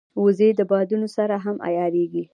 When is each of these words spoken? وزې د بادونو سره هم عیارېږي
وزې 0.23 0.49
د 0.59 0.61
بادونو 0.71 1.07
سره 1.17 1.35
هم 1.45 1.55
عیارېږي 1.67 2.23